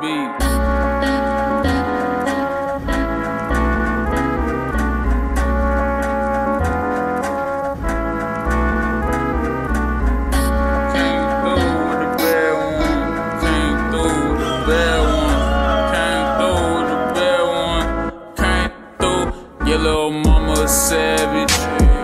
beat. 0.00 0.32
Came 10.92 11.24
through. 18.98 19.68
Your 19.68 19.78
little 19.78 20.10
mama 20.12 20.66
savage. 20.66 21.52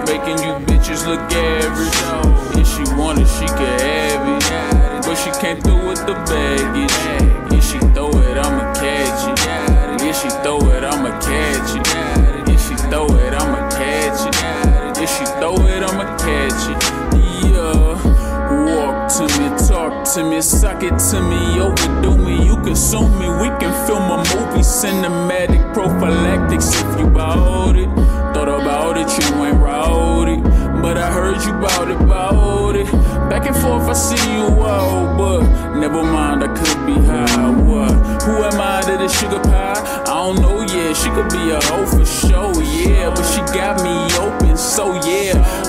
Making 0.07 0.39
you 0.45 0.53
bitches 0.67 1.07
look 1.07 1.21
average. 1.33 1.99
If 2.61 2.69
she 2.69 2.83
want 2.95 3.21
it, 3.21 3.27
she 3.27 3.47
can 3.47 3.81
have 3.81 4.08
But 5.19 5.35
she 5.35 5.41
came 5.41 5.61
through 5.61 5.89
with 5.89 6.07
the 6.07 6.15
baggage. 6.31 6.95
If 7.53 7.65
she 7.65 7.79
throw 7.93 8.11
it, 8.11 8.39
I'ma 8.39 8.73
catch 8.75 9.27
it. 9.27 10.07
If 10.07 10.17
she 10.17 10.29
throw 10.43 10.61
it, 10.71 10.85
I'ma 10.85 11.19
catch 11.19 11.75
it. 11.75 12.49
If 12.49 12.61
she 12.63 12.77
throw 12.89 13.07
it, 13.07 13.35
I'ma 13.35 13.69
catch 13.69 14.29
it. 14.29 15.03
If 15.03 15.11
she 15.11 15.25
throw 15.41 15.57
it, 15.67 15.83
I'ma 15.83 16.17
catch 16.19 16.71
it. 16.71 16.79
Yeah. 17.51 17.99
Walk 18.69 19.11
to 19.17 19.25
me, 19.39 19.49
talk 19.67 20.05
to 20.15 20.23
me, 20.23 20.41
suck 20.41 20.85
it 20.85 20.97
to 21.11 21.21
me, 21.21 21.61
overdo 21.61 22.17
me. 22.17 22.47
You 22.47 22.55
consume 22.63 23.19
me, 23.19 23.29
we 23.29 23.49
can 23.59 23.75
film 23.89 24.05
a 24.05 24.19
movie, 24.19 24.63
cinematic 24.63 25.75
prophylactics 25.75 26.71
if 26.81 27.01
you 27.01 27.09
bout 27.09 27.75
it. 27.75 27.89
Thought 28.35 28.61
about 28.61 28.97
it, 28.97 29.11
you 29.19 29.45
ain't 29.45 29.59
it. 30.29 30.43
But 30.81 30.97
I 30.97 31.11
heard 31.11 31.43
you 31.45 31.53
bout 31.55 31.91
it, 31.91 31.99
bout 32.07 32.55
it. 32.55 32.58
Back 33.49 33.57
and 33.57 33.65
forth, 33.65 33.89
I 33.89 33.93
see 33.95 34.35
you 34.35 34.45
out, 34.63 35.17
but 35.17 35.41
never 35.81 36.03
mind, 36.03 36.45
I 36.45 36.49
could 36.49 36.87
be 36.87 36.93
high. 36.93 37.49
What? 37.49 37.93
Who 38.25 38.45
am 38.45 38.61
I 38.61 38.83
to 38.83 38.99
the 38.99 39.09
sugar 39.09 39.41
pie? 39.41 40.03
I 40.03 40.05
don't 40.05 40.43
know 40.43 40.61
yet. 40.61 40.95
She 40.95 41.09
could 41.09 41.31
be 41.31 41.49
a 41.49 41.61
hoe 41.63 41.87
for 41.87 42.05
sure, 42.05 42.63
yeah. 42.63 43.09
But 43.09 43.25
she 43.25 43.41
got 43.57 43.83
me. 43.83 44.08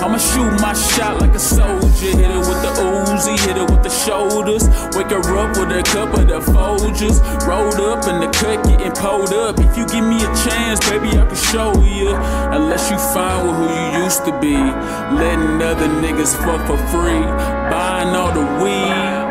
I'ma 0.02 0.16
shoot 0.16 0.50
my 0.60 0.72
shot 0.72 1.20
like 1.20 1.34
a 1.34 1.38
soldier. 1.38 2.16
Hit 2.16 2.30
it 2.30 2.38
with 2.38 2.60
the 2.64 2.72
Uzi, 2.80 3.38
hit 3.38 3.56
it 3.56 3.68
with 3.70 3.82
the 3.82 3.90
shoulders. 3.90 4.64
Wake 4.96 5.10
her 5.10 5.20
up 5.36 5.56
with 5.58 5.70
a 5.76 5.82
cup 5.82 6.14
of 6.14 6.26
the 6.26 6.40
Folgers. 6.40 7.20
Rolled 7.46 7.80
up 7.80 8.08
in 8.08 8.20
the 8.20 8.28
cut, 8.32 8.64
getting 8.64 8.92
pulled 8.92 9.32
up. 9.32 9.58
If 9.60 9.76
you 9.76 9.86
give 9.86 10.04
me 10.04 10.16
a 10.16 10.30
chance, 10.48 10.80
baby, 10.88 11.08
I 11.08 11.26
can 11.26 11.36
show 11.36 11.72
you. 11.82 12.16
Unless 12.56 12.90
you 12.90 12.98
find 13.12 13.46
with 13.46 13.56
who 13.56 13.66
you 13.68 14.04
used 14.04 14.24
to 14.24 14.32
be. 14.40 14.56
Letting 14.56 15.60
other 15.60 15.88
niggas 16.00 16.34
fuck 16.44 16.66
for 16.66 16.78
free. 16.88 17.24
Buying 17.70 18.14
all 18.16 18.32
the 18.32 18.64
weed. 18.64 19.29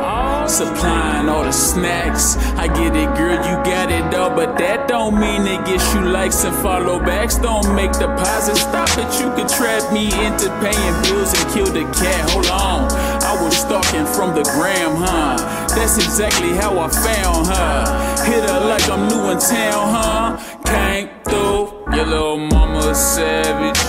Supplying 0.50 1.30
all 1.30 1.44
the 1.44 1.52
snacks. 1.52 2.36
I 2.58 2.66
get 2.68 2.96
it, 2.96 3.16
girl, 3.16 3.38
you 3.38 3.56
got 3.64 3.92
it 3.92 4.14
all, 4.16 4.32
but 4.32 4.58
that 4.58 4.90
don't 4.90 5.20
mean 5.20 5.46
it 5.46 5.64
gets 5.64 5.94
you 5.94 6.02
likes 6.02 6.44
and 6.44 6.56
follow 6.58 7.00
backs. 7.00 7.38
Don't 7.38 7.76
make 7.76 7.92
deposits. 7.94 8.62
Stop 8.62 8.90
it, 8.98 9.08
you 9.22 9.30
could 9.38 9.48
trap 9.48 9.94
me 9.94 10.08
into 10.26 10.50
paying 10.60 10.96
bills 11.06 11.38
and 11.38 11.46
kill 11.54 11.70
the 11.70 11.86
cat. 11.94 12.30
Hold 12.32 12.48
on, 12.48 12.92
I 13.24 13.38
was 13.42 13.56
stalking 13.56 14.08
from 14.08 14.34
the 14.34 14.44
gram, 14.58 14.98
huh? 14.98 15.38
That's 15.76 15.98
exactly 15.98 16.56
how 16.58 16.80
I 16.80 16.90
found 16.90 17.46
her. 17.48 18.26
Hit 18.26 18.50
her 18.50 18.60
like 18.66 18.90
I'm 18.90 19.08
new 19.08 19.30
in 19.30 19.38
town, 19.38 19.86
huh? 19.94 20.38
Came 20.66 21.10
through, 21.30 21.96
your 21.96 22.08
little 22.08 22.38
mama 22.38 22.96
savage. 22.96 23.80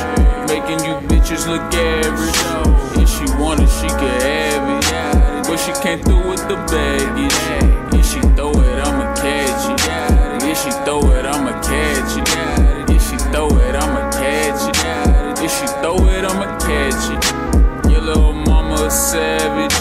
Making 0.47 0.85
you 0.85 0.95
bitches 1.09 1.49
look 1.49 1.63
average. 1.73 3.01
If 3.01 3.09
she 3.09 3.25
wanted, 3.41 3.69
she 3.81 3.89
could 3.89 4.23
have 4.23 4.50
she 5.75 5.83
came 5.83 6.01
through 6.01 6.29
with 6.29 6.43
the 6.49 6.57
baggage. 6.71 7.99
If 7.99 8.07
she 8.07 8.21
throw 8.35 8.51
it, 8.51 8.79
I'ma 8.87 9.15
catch 9.15 9.71
it. 9.71 10.43
If 10.43 10.59
she 10.59 10.71
throw 10.85 11.01
it, 11.13 11.27
I'ma 11.27 11.53
catch 11.63 12.17
it. 12.19 12.91
If 12.91 13.03
she 13.09 13.17
throw 13.31 13.49
it, 13.49 13.75
I'ma 13.77 14.11
catch 14.11 14.69
it. 14.69 15.45
If 15.45 15.51
she 15.53 15.67
throw 15.81 15.97
it, 16.09 16.25
I'ma 16.25 16.59
catch 16.59 17.05
it. 17.15 17.91
Your 17.91 18.01
little 18.01 18.33
mama 18.33 18.87
a 18.87 18.91
savage. 18.91 19.77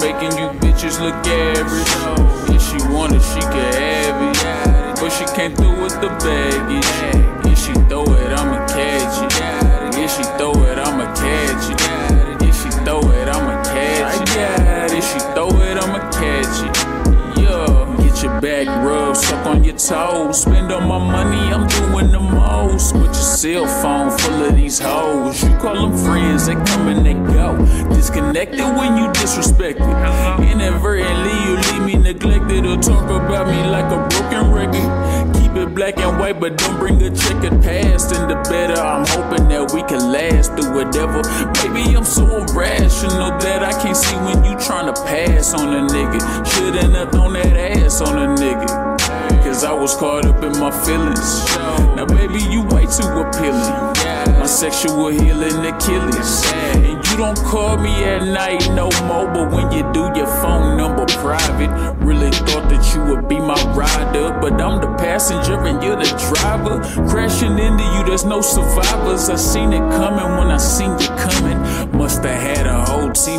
Making 0.00 0.38
you 0.38 0.48
bitches 0.60 1.00
look 1.00 1.14
average. 1.26 2.54
If 2.54 2.62
she 2.62 2.78
want 2.92 3.14
it, 3.14 3.22
she 3.22 3.40
can 3.40 3.72
have 3.74 4.18
it. 4.30 5.00
But 5.00 5.10
she 5.10 5.24
came 5.36 5.54
through 5.54 5.80
with 5.82 5.94
the 6.00 6.08
baggage. 6.24 7.50
If 7.50 7.58
she 7.58 7.72
throw 7.88 8.04
it, 8.04 8.32
I'ma 8.32 8.66
catch 8.66 9.22
it. 9.22 9.98
If 9.98 10.10
she 10.16 10.24
throw 10.36 10.52
it, 10.64 10.78
I'ma 10.78 11.14
catch 11.14 11.70
it. 11.70 11.87
Catch 16.20 16.66
it. 16.66 16.76
Yeah, 17.38 17.96
get 17.98 18.22
your 18.22 18.40
back 18.40 18.66
rubbed, 18.84 19.16
suck 19.16 19.46
on 19.46 19.64
your 19.64 19.76
toes. 19.76 20.42
Spend 20.42 20.72
all 20.72 20.80
my 20.80 20.98
money, 20.98 21.52
I'm 21.52 21.66
doing 21.68 22.10
the 22.10 22.20
most. 22.20 22.94
With 22.94 23.04
your 23.04 23.14
cell 23.14 23.66
phone 23.82 24.10
full 24.18 24.44
of 24.44 24.56
these 24.56 24.78
hoes. 24.78 25.42
You 25.42 25.56
call 25.58 25.74
them 25.74 25.96
friends, 25.96 26.46
they 26.46 26.54
come 26.54 26.88
and 26.88 27.06
they 27.06 27.14
go. 27.14 27.56
Disconnected 27.94 28.60
when 28.60 28.96
you 28.96 29.06
disrespected. 29.12 29.94
Inadvertently, 30.50 31.36
you 31.44 31.56
leave 31.68 31.84
me 31.86 31.94
neglected 32.02 32.66
or 32.66 32.76
talk 32.76 33.04
about 33.04 33.46
me 33.48 33.58
like 33.70 33.90
a 33.92 33.98
broken 34.08 34.52
record. 34.52 35.34
Keep 35.34 35.56
it 35.56 35.74
black 35.74 35.98
and 35.98 36.18
white, 36.18 36.40
but 36.40 36.56
don't 36.58 36.78
bring 36.78 37.00
a 37.02 37.10
checkered 37.14 37.62
past 37.62 38.14
in 38.14 38.28
the 38.28 38.36
better. 38.48 38.80
I'm 38.80 39.06
hoping 39.06 39.48
that 39.48 39.72
we 39.72 39.82
can 39.82 40.12
last 40.12 40.52
through 40.54 40.74
whatever. 40.74 41.22
Maybe 41.58 41.96
I'm 41.96 42.04
so 42.04 42.24
irrational 42.24 43.30
that 43.38 43.57
pass 45.48 45.60
on 45.60 45.74
a 45.74 45.80
nigga. 45.92 46.46
Shouldn't 46.46 46.94
have 46.94 47.12
thrown 47.12 47.32
that 47.34 47.56
ass 47.56 48.00
on 48.00 48.18
a 48.18 48.26
nigga. 48.36 48.98
Cause 49.44 49.64
I 49.64 49.72
was 49.72 49.94
caught 49.94 50.26
up 50.26 50.42
in 50.42 50.52
my 50.58 50.70
feelings. 50.84 51.44
Now, 51.96 52.06
baby, 52.06 52.40
you 52.52 52.62
way 52.64 52.84
too 52.86 53.08
appealing. 53.08 53.88
My 54.38 54.46
sexual 54.46 55.08
healing 55.08 55.64
Achilles. 55.64 56.42
And 56.74 57.06
you 57.06 57.16
don't 57.16 57.38
call 57.38 57.78
me 57.78 57.92
at 58.04 58.24
night 58.24 58.68
no 58.72 58.90
more, 59.06 59.26
but 59.32 59.50
when 59.50 59.72
you 59.72 59.90
do, 59.92 60.10
your 60.14 60.26
phone 60.42 60.76
number 60.76 61.06
private. 61.06 61.70
Really 62.04 62.30
thought 62.30 62.68
that 62.68 62.94
you 62.94 63.02
would 63.10 63.28
be 63.28 63.38
my 63.38 63.60
rider, 63.74 64.36
but 64.40 64.60
I'm 64.60 64.80
the 64.80 64.94
passenger 64.98 65.58
and 65.64 65.82
you're 65.82 65.96
the 65.96 66.10
driver. 66.28 66.80
Crashing 67.08 67.58
into 67.58 67.84
you, 67.84 68.04
there's 68.04 68.24
no 68.24 68.40
survivors. 68.40 69.28
I 69.30 69.36
seen 69.36 69.72
it 69.72 69.84
coming 69.96 70.30
when 70.38 70.48
I 70.48 70.58
seen 70.58 70.90
you 70.98 71.08
coming. 71.16 71.58
Must 71.96 72.22
have 72.22 72.40
had 72.40 72.66
a 72.66 72.84
whole 72.84 73.10
team 73.12 73.37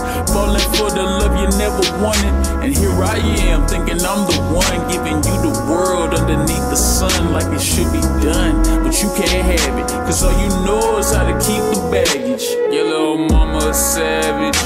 dummies. 0.00 0.30
Falling 0.32 0.60
for 0.74 0.90
the 0.90 1.02
love 1.02 1.36
you 1.38 1.48
never 1.58 1.82
wanted. 2.02 2.34
And 2.62 2.76
here 2.76 2.92
I 3.02 3.18
am, 3.50 3.66
thinking 3.66 4.04
I'm 4.04 4.26
the 4.26 4.38
one 4.52 4.88
giving 4.90 5.16
you 5.16 5.36
the 5.42 5.54
world 5.68 6.14
underneath 6.14 6.70
the 6.70 6.76
sun 6.76 7.32
like 7.32 7.46
it 7.52 7.60
should 7.60 7.90
be 7.92 8.00
done. 8.22 8.62
But 8.82 9.02
you 9.02 9.08
can't 9.14 9.44
have 9.44 9.78
it, 9.78 9.88
cause 10.06 10.22
all 10.22 10.32
you 10.32 10.48
know 10.64 10.98
is 10.98 11.12
how 11.12 11.26
to 11.26 11.34
keep 11.44 11.62
the 11.74 11.88
baggage. 11.90 12.44
Your 12.72 12.84
little 12.84 13.28
mama 13.28 13.70
a 13.70 13.74
savage, 13.74 14.58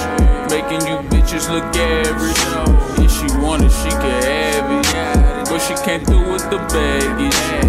making 0.50 0.86
you 0.86 0.98
bitches 1.10 1.50
look 1.50 1.64
average. 1.76 3.04
If 3.04 3.10
she 3.12 3.26
wanted, 3.38 3.70
she 3.70 3.90
could 3.90 4.24
have 4.24 4.70
it. 4.70 5.48
But 5.48 5.58
she 5.58 5.74
came 5.84 6.04
through 6.04 6.32
with 6.32 6.44
the 6.50 6.58
baggage. 6.58 7.67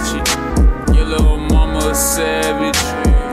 ratchet. 0.00 0.96
Your 0.96 1.06
little 1.06 1.38
mama 1.38 1.90
a 1.90 1.94
savage, 1.94 2.80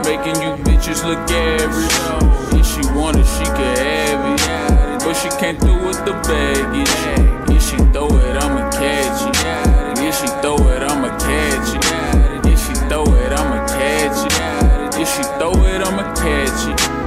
making 0.04 0.40
you 0.42 0.56
bitches 0.64 1.04
look 1.04 1.18
average. 1.30 2.58
If 2.58 2.66
she 2.66 2.80
wanted, 2.96 3.26
she 3.26 3.44
could 3.44 3.78
have 3.78 5.00
it, 5.00 5.04
but 5.04 5.14
she 5.14 5.28
can't 5.40 5.60
do 5.60 5.74
with 5.86 6.04
the 6.04 6.12
baggage. 6.26 7.54
If 7.54 7.62
she 7.62 7.76
throw 7.92 8.08
it, 8.08 8.36
I'ma 8.36 8.70
catch 8.70 9.22
it. 9.28 9.98
If 9.98 10.14
she 10.20 10.26
throw 10.40 10.56
it, 10.68 10.82
I'ma 10.82 11.16
catch 11.18 11.74
it. 11.74 12.52
If 12.52 12.66
she 12.66 12.74
throw 12.88 13.04
it, 13.04 13.32
I'ma 13.32 13.66
catch 13.66 14.26
it. 14.26 15.00
If 15.00 15.08
she 15.08 15.22
throw 15.38 15.52
it, 15.64 15.82
I'ma 15.82 16.14
catch 16.14 16.68
it. 16.68 16.97